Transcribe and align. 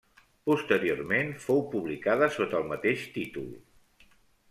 Posteriorment 0.51 1.29
fou 1.45 1.63
publicada 1.75 2.33
sota 2.39 2.61
el 2.63 2.69
mateix 2.75 3.07
títol. 3.19 3.51